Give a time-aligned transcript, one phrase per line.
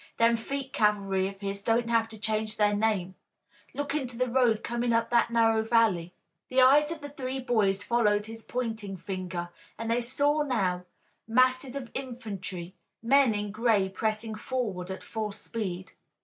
[0.17, 3.13] Them feet cavalry of his don't have to change their name.
[3.75, 6.15] Look into the road comin' up that narrow valley."
[6.49, 10.81] The eyes of the three boys followed his pointing finger, and they now saw
[11.27, 15.91] masses of infantry, men in gray pressing forward at full speed.